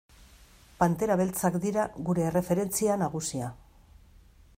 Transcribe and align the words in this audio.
Pantera 0.83 1.17
Beltzak 1.19 1.57
dira 1.65 1.85
gure 2.07 2.25
erreferentzia 2.31 2.97
nagusia. 3.03 3.51